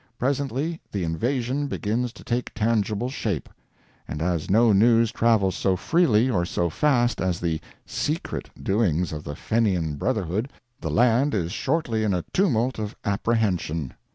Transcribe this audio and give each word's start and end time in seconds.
Presently 0.17 0.81
the 0.91 1.03
"invasion" 1.03 1.67
begins 1.67 2.11
to 2.13 2.23
take 2.23 2.55
tangible 2.55 3.07
shape; 3.11 3.47
and 4.07 4.19
as 4.19 4.49
no 4.49 4.73
news 4.73 5.11
travels 5.11 5.55
so 5.55 5.75
freely 5.75 6.27
or 6.27 6.43
so 6.43 6.71
fast 6.71 7.21
as 7.21 7.39
the 7.39 7.61
"secret" 7.85 8.49
doings 8.63 9.13
of 9.13 9.23
the 9.23 9.35
Fenian 9.35 9.97
Brotherhood, 9.97 10.49
the 10.79 10.89
land 10.89 11.35
is 11.35 11.51
shortly 11.51 12.03
in 12.03 12.15
a 12.15 12.25
tumult 12.33 12.79
of 12.79 12.95
apprehension. 13.05 13.93